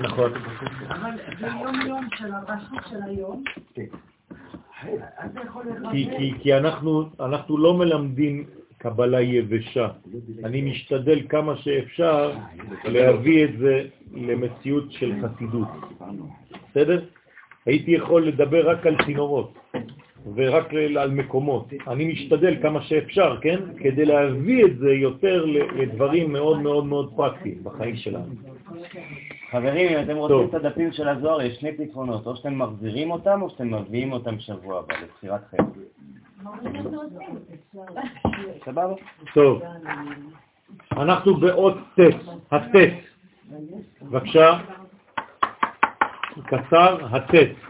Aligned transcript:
נכון. 0.00 0.32
אבל 0.88 1.10
זה 1.40 1.46
יום-יום 1.46 2.08
של 2.16 2.32
הרשות 2.32 2.78
של 2.90 3.02
היום. 3.06 3.42
כי 6.42 6.54
אנחנו 6.54 7.58
לא 7.58 7.74
מלמדים 7.74 8.44
קבלה 8.78 9.20
יבשה. 9.20 9.88
אני 10.44 10.60
משתדל 10.60 11.20
כמה 11.28 11.56
שאפשר 11.56 12.32
להביא 12.84 13.44
את 13.44 13.58
זה 13.58 13.82
למציאות 14.12 14.92
של 14.92 15.12
חסידות. 15.22 15.68
בסדר? 16.70 17.04
הייתי 17.66 17.90
יכול 17.90 18.26
לדבר 18.26 18.70
רק 18.70 18.86
על 18.86 18.96
צינורות 19.04 19.58
ורק 20.34 20.74
על 20.98 21.10
מקומות. 21.10 21.72
אני 21.86 22.12
משתדל 22.12 22.62
כמה 22.62 22.82
שאפשר, 22.82 23.36
כן? 23.40 23.58
כדי 23.78 24.04
להביא 24.04 24.64
את 24.64 24.78
זה 24.78 24.90
יותר 24.90 25.44
לדברים 25.76 26.32
מאוד 26.32 26.60
מאוד 26.60 26.86
מאוד 26.86 27.12
פרקטיים 27.16 27.64
בחיים 27.64 27.96
שלנו. 27.96 28.34
חברים, 29.50 29.92
אם 29.92 30.04
אתם 30.04 30.16
רוצים 30.16 30.48
את 30.48 30.54
הדפים 30.54 30.92
של 30.92 31.08
הזוהר, 31.08 31.42
יש 31.42 31.56
שני 31.56 31.76
פתרונות, 31.76 32.26
או 32.26 32.36
שאתם 32.36 32.58
מחזירים 32.58 33.10
אותם 33.10 33.42
או 33.42 33.50
שאתם 33.50 33.74
מביאים 33.74 34.12
אותם 34.12 34.38
שבוע 34.38 34.78
הבא 34.78 34.94
לבחירת 35.02 35.40
חיים. 35.50 35.70
סבבה? 38.64 38.94
טוב. 39.34 39.62
אנחנו 40.92 41.36
באות 41.36 41.74
ט', 41.94 42.00
הט'. 42.52 42.76
בבקשה. 44.02 44.58
קצר, 46.46 46.98
הט'. 47.10 47.65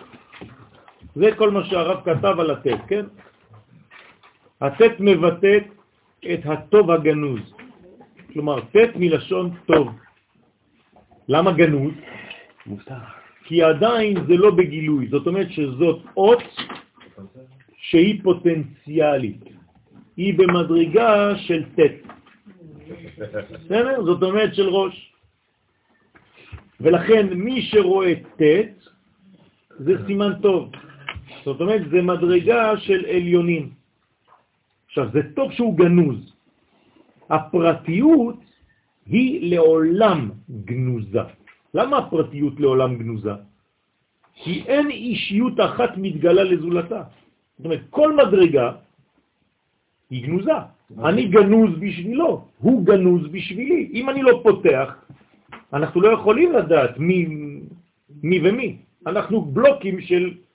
זה 1.16 1.28
כל 1.36 1.50
מה 1.50 1.64
שהרב 1.64 1.98
כתב 2.04 2.34
על 2.40 2.50
הט', 2.50 2.68
כן? 2.88 3.04
הט' 4.60 5.00
מבטאת 5.00 5.64
את 6.32 6.40
הטוב 6.44 6.90
הגנוז. 6.90 7.40
כלומר, 8.32 8.60
ט' 8.60 8.96
מלשון 8.96 9.50
טוב. 9.66 9.88
למה 11.28 11.52
גנוז? 11.52 11.94
כי 13.44 13.62
עדיין 13.62 14.26
זה 14.28 14.34
לא 14.36 14.50
בגילוי, 14.50 15.08
זאת 15.08 15.26
אומרת 15.26 15.50
שזאת 15.50 15.98
אות 16.16 16.42
שהיא 17.76 18.22
פוטנציאלית, 18.22 19.44
היא 20.16 20.34
במדרגה 20.38 21.36
של 21.48 21.64
ט'. 21.76 22.04
בסדר? 23.64 24.04
זאת 24.04 24.22
אומרת 24.22 24.54
של 24.54 24.68
ראש. 24.68 25.12
ולכן 26.80 27.26
מי 27.32 27.62
שרואה 27.62 28.14
ט' 28.36 28.42
זה 29.78 29.92
סימן 30.06 30.32
טוב. 30.42 30.70
זאת 31.46 31.60
אומרת, 31.60 31.82
זה 31.90 32.02
מדרגה 32.02 32.74
של 32.90 33.06
עליונים. 33.06 33.70
עכשיו, 34.86 35.06
זה 35.14 35.20
טוב 35.34 35.52
שהוא 35.52 35.78
גנוז. 35.78 36.18
הפרטיות 37.30 38.38
היא 39.06 39.50
לעולם 39.54 40.30
גנוזה. 40.50 41.22
למה 41.74 41.98
הפרטיות 41.98 42.60
לעולם 42.60 42.98
גנוזה? 42.98 43.34
כי 44.34 44.62
אין 44.66 44.90
אישיות 44.90 45.54
אחת 45.60 45.92
מתגלה 45.96 46.44
לזולתה. 46.44 47.02
זאת 47.58 47.64
אומרת, 47.64 47.82
כל 47.90 48.16
מדרגה 48.16 48.72
היא 50.10 50.26
גנוזה. 50.26 50.58
אני 50.98 51.30
גנוז 51.30 51.78
בשבילו, 51.78 52.44
הוא 52.58 52.86
גנוז 52.86 53.22
בשבילי. 53.30 53.90
אם 53.94 54.10
אני 54.10 54.22
לא 54.22 54.40
פותח, 54.42 54.88
אנחנו 55.72 56.00
לא 56.00 56.08
יכולים 56.18 56.52
לדעת 56.52 56.98
מי, 56.98 57.26
מי 58.22 58.38
ומי. 58.42 58.76
אנחנו 59.06 59.40
בלוקים 59.40 60.00
של 60.00 60.45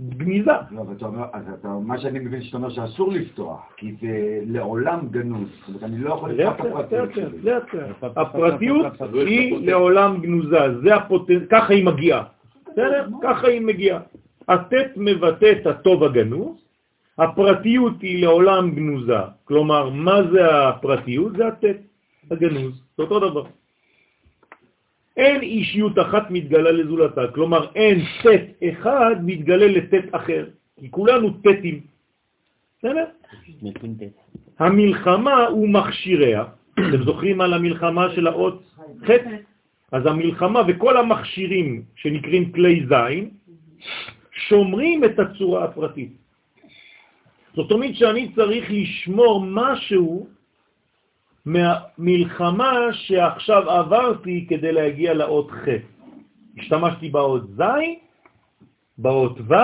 גניזה. 0.00 0.50
לא, 0.70 0.80
אבל 0.80 0.94
אתה 0.96 1.06
אומר, 1.06 1.24
אז 1.32 1.42
אתה, 1.60 1.68
מה 1.68 1.98
שאני 1.98 2.18
מבין 2.18 2.42
שאתה 2.42 2.56
אומר 2.56 2.70
שאסור 2.70 3.12
לפתוח, 3.12 3.60
כי 3.76 3.94
זה 4.00 4.40
לעולם 4.46 5.08
גנוז. 5.10 5.48
זאת 5.58 5.68
אומרת, 5.68 5.82
אני 5.82 5.98
לא 5.98 6.14
יכול 6.14 6.30
לפתוח 6.30 6.60
את 6.60 6.66
הפרטיות 6.66 7.14
שלי. 7.14 7.38
לאט 7.42 7.74
לאט. 7.74 8.16
הפרטיות 8.16 8.86
היא 9.12 9.66
לעולם 9.66 10.20
גנוזה, 10.20 10.80
זה 10.82 10.94
הפוטנט, 10.94 11.42
ככה 11.50 11.72
היא 11.72 11.84
מגיעה. 11.86 12.22
בסדר? 12.66 13.06
ככה 13.22 13.48
היא 13.48 13.60
מגיעה. 13.60 14.00
הטט 14.48 14.90
מבטא 14.96 15.52
את 15.60 15.66
הטוב 15.66 16.04
הגנוז, 16.04 16.56
הפרטיות 17.18 18.02
היא 18.02 18.22
לעולם 18.22 18.70
גנוזה. 18.70 19.18
כלומר, 19.44 19.90
מה 19.90 20.22
זה 20.32 20.68
הפרטיות? 20.68 21.36
זה 21.36 21.46
הטט 21.46 21.76
הגנוז. 22.30 22.82
זה 22.96 23.02
אותו 23.02 23.20
דבר. 23.30 23.44
אין 25.20 25.40
אישיות 25.42 25.98
אחת 25.98 26.30
מתגלה 26.30 26.72
לזולתה, 26.72 27.20
כלומר 27.34 27.66
אין 27.74 27.98
טט 28.22 28.64
אחד 28.64 29.16
מתגלה 29.20 29.66
לטט 29.66 30.06
אחר, 30.12 30.46
כי 30.80 30.90
כולנו 30.90 31.30
טטים. 31.44 31.80
בסדר? 32.78 33.04
המלחמה 34.58 35.46
הוא 35.46 35.68
מכשיריה, 35.68 36.44
אתם 36.72 37.04
זוכרים 37.04 37.40
על 37.40 37.52
המלחמה 37.54 38.10
של 38.14 38.26
האות 38.26 38.62
ח'? 39.06 39.10
אז 39.92 40.06
המלחמה 40.06 40.60
וכל 40.68 40.96
המכשירים 40.96 41.82
שנקראים 41.96 42.52
כלי 42.52 42.86
זין, 42.88 43.30
שומרים 44.48 45.04
את 45.04 45.18
הצורה 45.18 45.64
הפרטית. 45.64 46.12
זאת 47.54 47.70
אומרת 47.70 47.94
שאני 47.94 48.32
צריך 48.32 48.64
לשמור 48.70 49.44
משהו 49.44 50.28
מהמלחמה 51.46 52.92
שעכשיו 52.92 53.70
עברתי 53.70 54.46
כדי 54.48 54.72
להגיע 54.72 55.14
לאות 55.14 55.50
ח'. 55.50 55.68
השתמשתי 56.58 57.08
באות 57.08 57.42
ז', 57.56 57.62
באות 58.98 59.38
ו', 59.40 59.54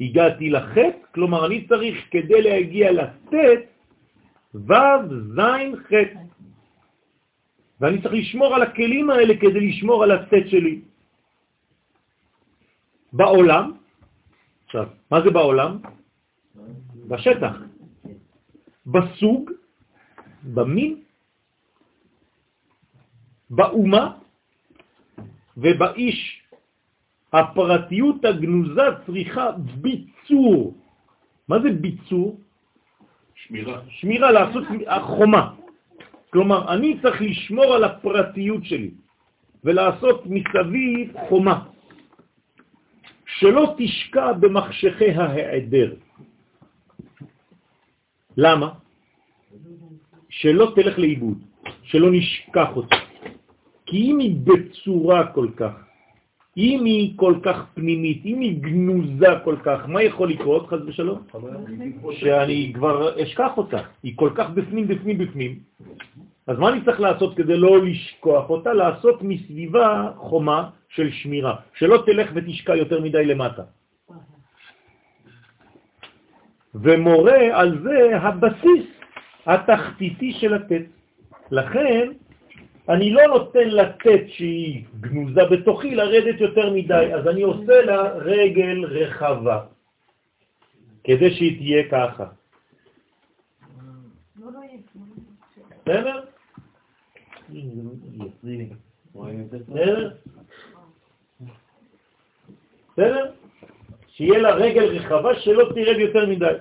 הגעתי 0.00 0.50
לח', 0.50 0.76
כלומר 1.14 1.46
אני 1.46 1.66
צריך 1.66 1.96
כדי 2.10 2.42
להגיע 2.42 2.92
לט', 2.92 3.34
ו', 4.54 4.72
ז', 5.36 5.40
ח'. 5.88 5.92
ואני 7.80 8.02
צריך 8.02 8.14
לשמור 8.14 8.54
על 8.54 8.62
הכלים 8.62 9.10
האלה 9.10 9.34
כדי 9.40 9.60
לשמור 9.68 10.04
על 10.04 10.10
הט' 10.10 10.46
שלי. 10.46 10.80
בעולם, 13.12 13.72
עכשיו, 14.66 14.86
מה 15.10 15.20
זה 15.20 15.30
בעולם? 15.30 15.78
בשטח. 17.08 17.54
בסוג, 18.86 19.50
במין, 20.54 21.02
באומה 23.50 24.04
ובאיש. 25.56 26.20
הפרטיות 27.32 28.24
הגנוזה 28.24 28.82
צריכה 29.06 29.46
ביצור. 29.84 30.74
מה 31.48 31.56
זה 31.62 31.70
ביצור? 31.70 32.40
שמירה. 33.34 33.80
שמירה, 33.88 34.32
לעשות 34.32 34.64
חומה. 35.00 35.54
כלומר, 36.32 36.72
אני 36.72 37.00
צריך 37.02 37.22
לשמור 37.22 37.74
על 37.74 37.84
הפרטיות 37.84 38.64
שלי 38.64 38.90
ולעשות 39.64 40.26
מסביב 40.26 41.16
חומה, 41.28 41.68
שלא 43.26 43.74
תשקע 43.78 44.32
במחשכי 44.32 45.10
ההיעדר. 45.10 45.94
למה? 48.36 48.68
שלא 50.28 50.72
תלך 50.74 50.98
לאיבוד, 50.98 51.38
שלא 51.82 52.08
נשכח 52.10 52.76
אותה. 52.76 52.96
כי 53.86 53.96
אם 53.96 54.18
היא 54.18 54.36
בצורה 54.44 55.26
כל 55.26 55.48
כך, 55.56 55.72
אם 56.56 56.84
היא 56.84 57.12
כל 57.16 57.34
כך 57.42 57.56
פנימית, 57.74 58.26
אם 58.26 58.40
היא 58.40 58.60
גנוזה 58.60 59.26
כל 59.44 59.56
כך, 59.62 59.88
מה 59.88 60.02
יכול 60.02 60.30
לקרות, 60.30 60.66
חז 60.66 60.82
ושלום? 60.86 61.18
שאני 62.12 62.72
כבר 62.74 63.22
אשכח 63.22 63.52
אותה. 63.56 63.80
היא 64.02 64.12
כל 64.16 64.30
כך 64.34 64.50
בפנים, 64.50 64.88
בפנים, 64.88 65.18
בפנים. 65.18 65.52
אז 66.46 66.58
מה 66.58 66.68
אני 66.68 66.80
צריך 66.84 67.00
לעשות 67.00 67.36
כדי 67.36 67.56
לא 67.56 67.84
לשכוח 67.84 68.50
אותה? 68.50 68.72
לעשות 68.72 69.22
מסביבה 69.22 70.10
חומה 70.16 70.70
של 70.88 71.10
שמירה, 71.10 71.54
שלא 71.78 72.02
תלך 72.06 72.30
ותשקע 72.34 72.76
יותר 72.76 73.00
מדי 73.00 73.24
למטה. 73.24 73.62
ומורה 76.74 77.38
על 77.52 77.82
זה 77.82 78.18
הבסיס 78.18 78.97
התחתיתי 79.48 80.32
של 80.32 80.54
הטט. 80.54 80.84
לכן 81.50 82.12
אני 82.88 83.10
לא 83.10 83.26
נותן 83.26 83.68
לטט 83.68 84.28
שהיא 84.28 84.84
גנוזה 85.00 85.44
בתוכי 85.44 85.94
לרדת 85.94 86.40
יותר 86.40 86.72
מדי, 86.72 87.14
אז 87.14 87.28
אני 87.28 87.42
עושה 87.42 87.82
לה 87.82 88.12
רגל 88.12 88.84
רחבה, 88.84 89.60
כדי 91.04 91.30
שהיא 91.34 91.56
תהיה 91.58 91.82
ככה. 91.90 92.24
בסדר? 95.82 96.24
בסדר? 102.92 103.32
שיהיה 104.08 104.38
לה 104.38 104.50
רגל 104.54 104.84
רחבה 104.84 105.40
שלא 105.40 105.64
תרד 105.74 105.98
יותר 105.98 106.26
מדי. 106.26 106.54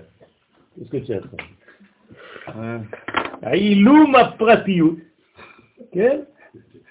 עילום 3.42 4.16
הפרטיות, 4.16 4.98
כן? 5.92 6.20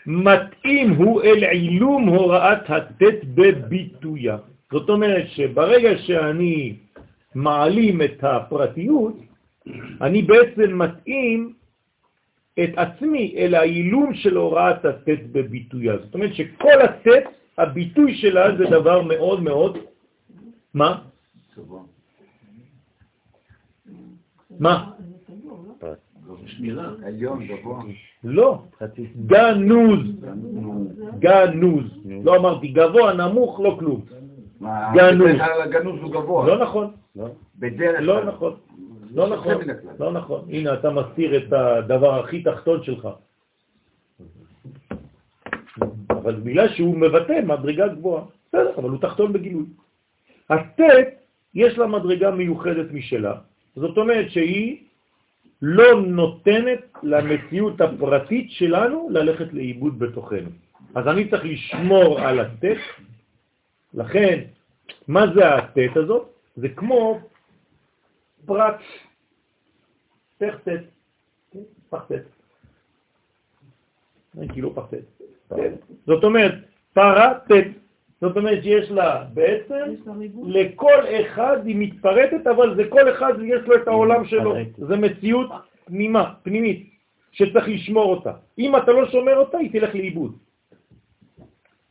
מתאים 0.06 0.90
הוא 0.90 1.22
אל 1.22 1.44
עילום 1.44 2.08
הוראת 2.08 2.70
הטט 2.70 3.24
בביטויה. 3.34 4.36
זאת 4.72 4.88
אומרת 4.88 5.28
שברגע 5.28 5.98
שאני 5.98 6.76
מעלים 7.34 8.02
את 8.02 8.24
הפרטיות, 8.24 9.16
אני 10.00 10.22
בעצם 10.22 10.78
מתאים 10.78 11.52
את 12.64 12.70
עצמי 12.76 13.34
אל 13.36 13.54
האילום 13.54 14.14
של 14.14 14.36
הוראת 14.36 14.84
הטט 14.84 15.22
בביטויה. 15.32 15.96
זאת 15.98 16.14
אומרת 16.14 16.34
שכל 16.34 16.80
הטט, 16.82 17.24
הביטוי 17.58 18.14
שלה 18.14 18.56
זה 18.56 18.64
דבר 18.64 19.02
מאוד 19.02 19.42
מאוד, 19.42 19.78
מה? 20.74 20.98
מה? 24.60 24.90
עליון, 27.04 27.46
גבוה. 27.46 27.82
לא, 28.24 28.62
גנוז, 29.26 30.00
גנוז. 31.18 31.84
לא 32.24 32.36
אמרתי 32.36 32.68
גבוה, 32.68 33.12
נמוך, 33.12 33.60
לא 33.60 33.76
כלום. 33.78 34.00
מה, 34.60 34.92
גנוז. 34.94 35.36
הגנוז 35.64 36.00
הוא 36.02 36.12
גבוה. 36.12 36.46
לא 36.46 36.58
נכון, 36.58 36.90
בדרך 37.58 38.00
לא 38.00 38.12
כלל. 38.12 38.28
נכון, 38.28 38.52
לא 39.14 39.28
נכון. 39.28 39.54
לא 39.98 40.12
נכון. 40.12 40.40
הנה, 40.48 40.74
אתה 40.74 40.90
מסתיר 40.90 41.36
את 41.36 41.52
הדבר 41.52 42.20
הכי 42.20 42.42
תחתון 42.42 42.82
שלך. 42.82 43.08
אבל 46.10 46.34
בגלל 46.34 46.68
שהוא 46.68 46.96
מבטא 46.96 47.40
מדרגה 47.44 47.88
גבוהה, 47.88 48.24
בסדר, 48.48 48.72
אבל 48.76 48.90
הוא 48.90 48.98
תחתון 49.00 49.32
בגילוי. 49.32 49.64
הטט, 50.50 51.08
יש 51.54 51.78
לה 51.78 51.86
מדרגה 51.86 52.30
מיוחדת 52.30 52.92
משלה, 52.92 53.34
זאת 53.76 53.98
אומרת 53.98 54.30
שהיא 54.30 54.85
לא 55.62 56.00
נותנת 56.00 56.80
למציאות 57.02 57.80
הפרטית 57.80 58.50
שלנו 58.50 59.08
ללכת 59.10 59.52
לאיבוד 59.52 59.98
בתוכנו. 59.98 60.50
אז 60.94 61.08
אני 61.08 61.30
צריך 61.30 61.44
לשמור 61.44 62.20
על 62.20 62.40
הטט, 62.40 62.78
לכן, 63.94 64.44
מה 65.08 65.24
זה 65.34 65.54
הטט 65.54 65.96
הזאת? 65.96 66.28
זה 66.56 66.68
כמו 66.68 67.20
פרט, 68.46 68.80
פך 70.38 70.54
טט, 70.64 70.84
כן? 71.50 71.60
פח 71.90 72.04
טט. 72.08 72.22
אין 74.40 74.52
כאילו 74.52 74.74
פח 74.74 74.86
טט. 74.90 75.24
כן. 75.56 75.74
זאת 76.06 76.24
אומרת, 76.24 76.54
פרה 76.92 77.34
טט. 77.48 77.85
זאת 78.26 78.36
אומרת 78.36 78.62
שיש 78.62 78.90
לה 78.90 79.24
בעצם. 79.34 79.94
לכל 80.46 80.98
אחד 81.20 81.66
היא 81.66 81.76
מתפרטת, 81.78 82.46
אבל 82.46 82.76
זה 82.76 82.84
כל 82.88 83.10
אחד 83.10 83.32
יש 83.44 83.62
לו 83.66 83.74
את 83.74 83.88
העולם 83.88 84.24
שלו. 84.24 84.54
זה 84.76 84.96
מציאות 84.96 85.50
פנימה, 85.84 86.32
פנימית, 86.42 86.90
שצריך 87.32 87.68
לשמור 87.68 88.10
אותה. 88.10 88.32
אם 88.58 88.76
אתה 88.76 88.92
לא 88.92 89.08
שומר 89.10 89.36
אותה, 89.36 89.58
היא 89.58 89.70
תלך 89.72 89.94
לאיבוד. 89.94 90.32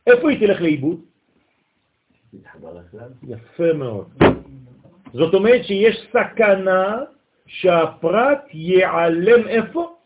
איפה 0.06 0.30
היא 0.30 0.38
תלך 0.40 0.60
לאיבוד? 0.60 1.00
יפה 3.22 3.72
מאוד. 3.72 4.06
זאת 5.12 5.34
אומרת 5.34 5.64
שיש 5.64 6.08
סכנה 6.12 7.02
שהפרט 7.46 8.42
ייעלם 8.52 9.48
איפה? 9.48 9.96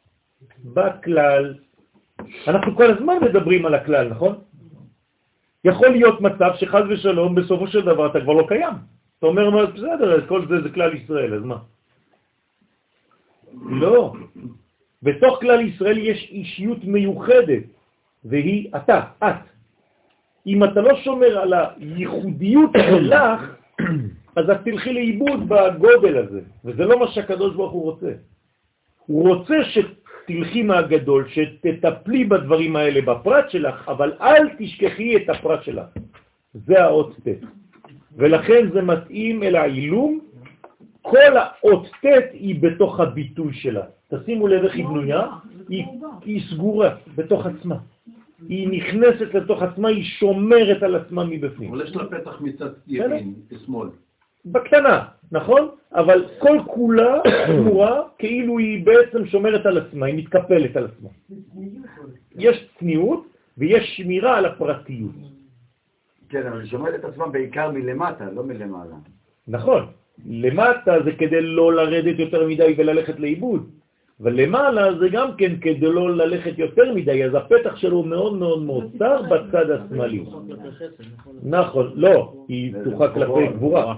בכלל. 0.64 1.54
אנחנו 2.46 2.76
כל 2.76 2.90
הזמן 2.90 3.14
מדברים 3.22 3.66
על 3.66 3.74
הכלל, 3.74 4.08
נכון? 4.08 4.34
יכול 5.64 5.88
להיות 5.88 6.20
מצב 6.20 6.50
שחז 6.56 6.82
ושלום 6.88 7.34
בסופו 7.34 7.66
של 7.66 7.80
דבר 7.80 8.06
אתה 8.06 8.20
כבר 8.20 8.32
לא 8.32 8.46
קיים. 8.48 8.74
אתה 9.18 9.26
אומר, 9.26 9.66
בסדר, 9.66 10.26
כל 10.26 10.46
זה 10.48 10.60
זה 10.60 10.68
כלל 10.70 10.94
ישראל, 10.94 11.34
אז 11.34 11.42
מה? 11.42 11.56
לא. 13.70 14.12
בתוך 15.02 15.40
כלל 15.40 15.60
ישראל 15.60 15.98
יש 15.98 16.28
אישיות 16.30 16.84
מיוחדת, 16.84 17.62
והיא 18.24 18.68
אתה, 18.76 19.00
את. 19.24 19.44
אם 20.46 20.64
אתה 20.64 20.80
לא 20.80 20.96
שומר 20.96 21.38
על 21.38 21.52
הייחודיות 21.54 22.70
שלך, 22.90 23.40
אז 24.36 24.50
את 24.50 24.60
תלכי 24.64 24.92
לאיבוד 24.92 25.48
בגודל 25.48 26.16
הזה, 26.18 26.40
וזה 26.64 26.84
לא 26.84 27.00
מה 27.00 27.08
שהקדוש 27.08 27.54
ברוך 27.54 27.72
הוא 27.72 27.82
רוצה. 27.82 28.12
הוא 29.06 29.36
רוצה 29.36 29.54
שתלכי 30.30 30.62
מהגדול, 30.62 31.28
שתטפלי 31.28 32.24
בדברים 32.24 32.76
האלה 32.76 33.00
בפרט 33.02 33.50
שלך, 33.50 33.88
אבל 33.88 34.12
אל 34.20 34.48
תשכחי 34.58 35.16
את 35.16 35.28
הפרט 35.28 35.62
שלך. 35.64 35.86
זה 36.54 36.84
האות 36.84 37.16
ט'. 37.24 37.28
ולכן 38.16 38.70
זה 38.72 38.82
מתאים 38.82 39.42
אל 39.42 39.56
העילום, 39.56 40.20
כל 41.02 41.34
האות 41.36 41.86
ט' 42.02 42.30
היא 42.32 42.62
בתוך 42.62 43.00
הביטוי 43.00 43.52
שלה. 43.54 43.84
תשימו 44.14 44.48
לב 44.48 44.64
איך 44.64 44.74
היא 44.74 44.86
בנויה, 44.86 45.26
היא, 45.68 45.84
היא 46.24 46.42
סגורה 46.50 46.94
בתוך 47.14 47.46
עצמה. 47.46 47.76
היא 48.48 48.68
נכנסת 48.68 49.34
לתוך 49.34 49.62
עצמה, 49.62 49.88
היא 49.88 50.04
שומרת 50.04 50.82
על 50.82 50.94
עצמה 50.94 51.24
מבפנים. 51.24 51.70
אבל 51.70 51.82
יש 51.84 51.96
לה 51.96 52.04
פתח 52.06 52.40
מצד 52.40 52.70
ימין, 52.88 53.34
שמאל. 53.66 53.88
בקטנה, 54.44 55.04
נכון? 55.32 55.69
אבל 55.94 56.25
כל 56.38 56.58
כולה 56.66 57.20
שמורה 57.46 58.02
כאילו 58.19 58.58
היא 58.58 58.87
בעצם 58.87 59.26
שומרת 59.26 59.66
על 59.66 59.78
עצמה, 59.78 60.06
היא 60.06 60.19
מתקפלת 60.19 60.76
על 60.76 60.84
עצמה. 60.84 61.08
יש 62.37 62.69
צניעות 62.78 63.26
ויש 63.58 63.96
שמירה 63.96 64.38
על 64.38 64.44
הפרטיות. 64.46 65.10
כן, 66.28 66.46
אבל 66.46 66.60
היא 66.60 66.70
שומרת 66.70 66.94
את 66.94 67.04
עצמה 67.04 67.28
בעיקר 67.28 67.70
מלמטה, 67.70 68.31
לא 68.31 68.42
מלמעלה. 68.42 68.94
נכון, 69.48 69.87
למטה 70.26 71.02
זה 71.04 71.12
כדי 71.12 71.42
לא 71.42 71.75
לרדת 71.75 72.19
יותר 72.19 72.48
מדי 72.48 72.75
וללכת 72.78 73.20
לאיבוד, 73.20 73.70
אבל 74.20 74.32
למעלה 74.32 74.98
זה 74.98 75.08
גם 75.08 75.37
כן 75.37 75.60
כדי 75.60 75.81
לא 75.81 76.16
ללכת 76.16 76.58
יותר 76.58 76.94
מדי, 76.94 77.25
אז 77.25 77.34
הפתח 77.34 77.76
שלו 77.76 78.02
מאוד 78.02 78.34
מאוד 78.34 78.62
מאוד 78.62 78.84
צר 78.98 79.22
בצד 79.22 79.70
השמאלי. 79.70 80.25
נכון, 81.42 81.92
לא, 81.94 82.44
היא 82.48 82.75
פתוחה 82.81 83.14
כלפי 83.14 83.46
גבורה. 83.46 83.94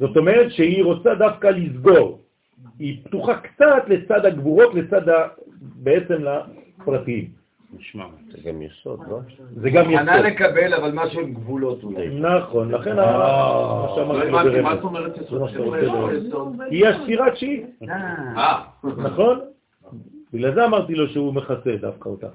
זאת 0.00 0.16
אומרת 0.16 0.52
שהיא 0.52 0.84
רוצה 0.84 1.14
דווקא 1.14 1.46
לסגור. 1.46 2.18
היא 2.78 2.98
פתוחה 3.04 3.34
קצת 3.36 3.82
לצד 3.88 4.26
הגבורות, 4.26 4.74
לצד 4.74 5.08
ה... 5.08 5.28
בעצם 5.60 6.14
לפרטיים. 6.24 7.28
נשמע. 7.78 8.04
זה 8.30 8.38
גם 8.50 8.62
יסוד, 8.62 9.00
לא? 9.08 9.18
זה 9.56 9.70
גם 9.70 9.90
מוכנה 9.90 10.14
יסוד. 10.14 10.26
לקבל, 10.26 10.74
אבל 10.74 10.90
משהו 10.94 11.20
עם 11.20 11.34
גבולות 11.34 11.82
אולי. 11.84 12.08
נכון, 12.20 12.70
לכן 12.70 12.98
ה- 12.98 13.06
מה 13.06 13.08
לא 13.08 13.92
שאמרתי. 13.96 14.74
זאת 14.74 14.84
אומרת 14.84 15.16
יסוד? 15.16 15.42
יסוד? 16.26 16.60
היא 16.70 16.86
הספירה 16.86 17.26
התשיעית, 17.26 17.66
אה, 17.88 17.96
אה, 18.36 18.62
נכון? 18.96 19.40
בגלל 20.32 20.54
זה 20.54 20.64
אמרתי 20.64 20.94
לו 20.94 21.08
שהוא 21.08 21.34
מכסה 21.34 21.76
דווקא 21.80 22.08
אותה. 22.08 22.26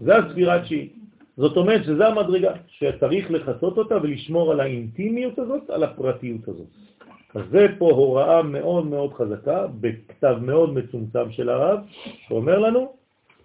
זה 0.00 0.16
הספירה 0.16 0.54
התשיעית. 0.54 0.92
זאת 1.36 1.56
אומרת 1.56 1.84
שזה 1.84 2.06
המדרגה, 2.06 2.52
שצריך 2.68 3.30
לחסות 3.30 3.78
אותה 3.78 3.96
ולשמור 4.02 4.52
על 4.52 4.60
האינטימיות 4.60 5.38
הזאת, 5.38 5.70
על 5.70 5.84
הפרטיות 5.84 6.48
הזאת. 6.48 6.66
אז 7.34 7.42
זה 7.50 7.66
פה 7.78 7.90
הוראה 7.90 8.42
מאוד 8.42 8.86
מאוד 8.86 9.14
חזקה, 9.14 9.66
בכתב 9.80 10.36
מאוד 10.40 10.74
מצומצם 10.74 11.30
של 11.30 11.48
הרב, 11.48 11.78
שאומר 12.28 12.58
לנו 12.58 12.92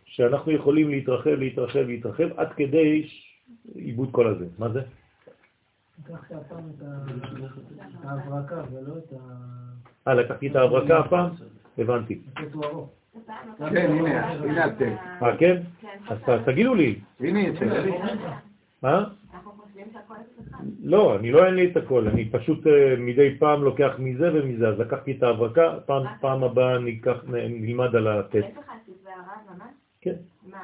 שאנחנו 0.06 0.52
יכולים 0.52 0.90
להתרחב, 0.90 1.30
להתרחב, 1.30 1.80
להתרחב, 1.80 2.28
עד 2.38 2.54
כדי 2.54 3.08
עיבוד 3.76 4.10
כל 4.12 4.28
הזה. 4.28 4.46
מה 4.60 4.70
זה? 4.70 4.82
לקחת 6.10 6.32
הפעם 6.32 6.70
את 6.78 6.84
ההברקה 8.04 8.64
ולא 8.72 8.94
את 8.98 9.14
ה... 9.14 10.10
אה, 10.10 10.14
לקחתי 10.14 10.48
את 10.48 10.56
ההברקה 10.56 11.00
הפעם? 11.00 11.30
הבנתי. 11.78 12.20
הטט. 13.16 13.70
כן, 13.74 13.92
הנה, 13.92 14.32
הנה 14.32 14.66
הטקסט. 14.66 15.24
אה, 15.24 15.38
כן? 15.38 15.56
אז 16.10 16.18
תגידו 16.46 16.76
לי, 16.76 17.00
הנה, 17.20 17.40
לי. 17.62 17.92
אה? 18.86 19.04
לא, 20.84 21.16
אני 21.20 21.32
לא 21.32 21.46
אין 21.46 21.54
לי 21.56 21.72
את 21.72 21.78
הכל, 21.78 22.08
אני 22.08 22.30
פשוט 22.30 22.68
אה, 22.68 22.96
מדי 22.98 23.36
פעם 23.40 23.64
לוקח 23.64 23.92
מזה 24.00 24.30
ומזה, 24.34 24.68
אז 24.70 24.80
לקחתי 24.80 25.12
את 25.12 25.24
ההברקה, 25.24 25.74
פעם, 25.86 26.04
הבאה 26.44 26.78
נ- 27.28 27.64
נלמד 27.66 27.96
על 27.96 28.08
הטסט. 28.08 28.36
יש 28.36 28.58
לך 28.58 28.72
ספרי 28.84 29.14
הרב 29.14 29.56
ממש? 29.58 29.68
כן. 30.02 30.14
מה, 30.52 30.58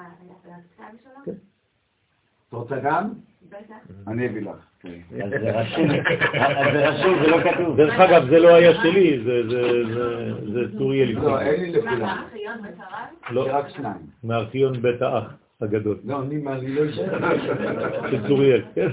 שלו? 1.04 1.26
כן. 1.26 1.32
את 1.32 2.54
רוצה 2.54 2.80
גם? 2.80 3.10
בטח. 3.50 3.76
אני 4.08 4.28
אביא 4.28 4.42
לך. 4.42 4.56
כן. 4.80 4.98
אז 5.24 5.30
זה 5.30 5.60
רשום, 6.90 7.16
זה 7.22 7.28
לא 7.28 7.38
כתוב. 7.52 7.78
דרך 7.78 7.94
אגב, 8.00 8.30
זה 8.30 8.40
לא 8.40 8.56
היה 8.56 8.82
שלי, 8.82 9.20
זה- 9.24 9.50
זה- 9.50 9.94
זה- 9.94 10.52
זה 10.54 10.78
צוריאל 10.78 11.12
לא. 11.12 11.42
אין 11.42 11.62
לי 11.72 11.82
מה, 11.82 11.92
לכולם. 11.92 12.24
לא, 13.32 13.48
רק 13.50 13.70
שניים. 13.70 13.98
מארכיון 14.24 14.82
בית 14.82 15.02
האח 15.02 15.34
הגדול, 15.62 15.98
לא, 16.04 16.22
אני 16.22 16.44
לא 16.44 16.90
אשאר. 16.90 17.38
של 18.12 18.28
צוריאל, 18.28 18.62
כן? 18.76 18.88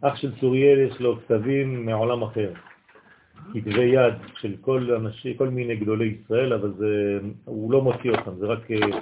אח 0.00 0.16
של 0.16 0.40
צוריאל 0.40 0.78
יש 0.78 1.00
לו 1.00 1.16
כתבים 1.20 1.86
מעולם 1.86 2.22
אחר. 2.22 2.52
כתבי 3.54 3.84
יד 3.84 4.14
של 4.34 4.54
כל 4.60 4.94
אנשים, 4.94 5.36
כל 5.36 5.48
מיני 5.48 5.76
גדולי 5.76 6.18
ישראל, 6.24 6.52
אבל 6.52 6.72
זה, 6.78 7.18
הוא 7.44 7.72
לא 7.72 7.82
מוציא 7.82 8.10
אותם, 8.10 8.34
זה 8.38 8.46
רק 8.46 8.70
אה, 8.70 8.98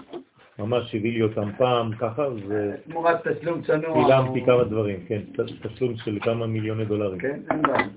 ממש 0.59 0.95
הביא 0.95 1.13
לי 1.13 1.23
אותם 1.23 1.51
פעם 1.59 1.97
ככה, 1.97 2.27
תמורת 2.85 3.29
תשלום 3.29 3.63
צנוע. 3.63 3.99
וצילמתי 3.99 4.45
כמה 4.47 4.65
דברים, 4.65 5.07
כן, 5.07 5.23
תשלום 5.63 5.97
של 5.97 6.19
כמה 6.23 6.47
מיליוני 6.47 6.85
דולרים. 6.85 7.19
כן, 7.19 7.41
אין 7.51 7.63
בעיה. 7.63 7.89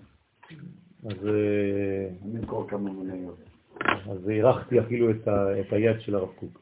אז, 1.06 1.28
אה, 1.28 2.08
אני 2.26 2.40
אמכור 2.40 2.68
כמה 2.70 2.92
מניות. 2.92 3.53
אז 4.12 4.28
הערכתי 4.28 4.80
אפילו 4.80 5.12
את, 5.12 5.28
ה, 5.28 5.60
את 5.60 5.74
היד 5.74 6.02
של 6.02 6.16
הרב 6.16 6.30
קוק, 6.36 6.62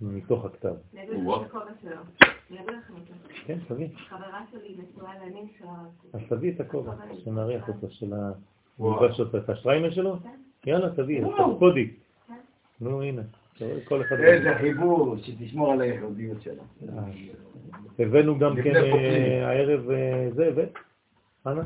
מתוך 0.00 0.44
הכתב. 0.44 0.74
את. 2.98 3.14
כן, 3.46 3.58
תביא. 3.68 3.88
חברה 4.08 4.44
שלי 4.50 4.76
נשואה 4.78 5.12
לנין 5.26 5.48
של 5.58 5.64
הרב 5.64 5.86
קוק. 6.02 6.14
אז 6.14 6.20
תביא 6.28 6.52
את 6.52 6.60
הכובע, 6.60 6.92
שנריח 7.24 7.68
אותו, 7.68 7.90
של 7.90 8.14
ה... 8.14 8.32
אותו, 9.20 9.38
את 9.38 9.50
השטריימר 9.50 9.90
שלו? 9.90 10.16
כן. 10.22 10.40
יאללה, 10.66 10.94
תביא, 10.94 11.24
קודי. 11.58 11.90
נו, 12.80 13.02
הנה. 13.02 13.22
איזה 14.24 14.54
חיבור, 14.60 15.16
שתשמור 15.16 15.72
על 15.72 15.80
הייחודיות 15.80 16.42
שלה. 16.42 16.62
אה, 16.88 17.02
הבאנו 17.98 18.38
גם 18.38 18.56
כן. 18.64 18.76
אה, 18.76 19.48
הערב 19.48 19.90
אה, 19.90 20.28
זה, 20.34 20.46
הבאת? 20.46 20.72
חנה? 21.44 21.62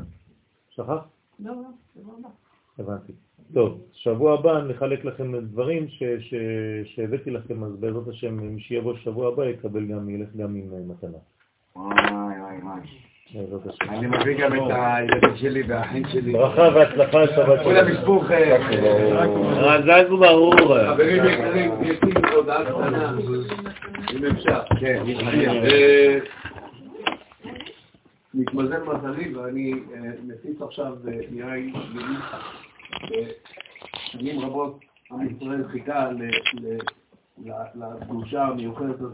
שכח? 0.70 0.88
לא, 0.88 1.52
לא, 1.52 1.52
זה 1.94 2.00
לא 2.06 2.12
בא. 2.22 2.43
הבנתי. 2.78 3.12
טוב, 3.54 3.80
שבוע 3.92 4.34
הבא 4.34 4.62
נחלק 4.68 5.04
לכם 5.04 5.38
דברים 5.40 5.88
ש, 5.88 6.02
ש, 6.18 6.34
שהבאתי 6.84 7.30
לכם, 7.30 7.64
אז 7.64 7.76
בעזרת 7.80 8.08
השם, 8.08 8.34
מי 8.36 8.60
שיבוא 8.60 8.94
שבוע 8.96 9.28
הבא 9.28 9.44
יקבל 9.44 9.86
גם, 9.86 10.08
ילך 10.08 10.28
גם 10.36 10.54
עם 10.54 10.68
אה, 10.72 10.78
מתנה. 10.86 11.18
וואי 11.76 12.40
וואי 12.40 12.58
וואי. 12.62 12.80
בעזרת 13.34 13.66
השם. 13.66 13.90
אני 13.90 14.06
מביא 14.06 14.38
גם 14.38 14.54
את 14.54 14.70
הילדים 14.70 15.36
שלי 15.36 15.62
והאחים 15.62 16.02
שלי. 16.08 16.32
ברכה 16.32 16.62
והצלחה, 16.74 17.26
שבת 17.26 17.62
כולם 17.62 17.88
ישבו 17.88 18.20
חן. 18.20 18.60
רזז 19.56 20.12
וברור. 20.12 20.54
חברים 20.54 21.24
יקרים, 21.24 21.72
יש 21.82 21.98
לי 22.02 22.12
הודעה 22.34 22.64
קטנה, 22.64 23.18
אם 24.12 24.24
אפשר. 24.24 24.60
כן. 24.80 25.02
אה, 25.26 26.18
מתמזל 28.34 28.82
מזלי 28.82 29.34
ואני 29.34 29.72
אה, 29.72 30.10
מפיץ 30.26 30.62
עכשיו 30.62 30.96
יין. 31.30 31.72
אה, 33.12 33.30
שנים 33.96 34.40
רבות 34.40 34.80
עם 35.10 35.36
ישראל 35.36 35.68
חיכה 35.68 36.10
לקדושה 37.74 38.44
המיוחדת 38.44 39.00
הזאת 39.00 39.12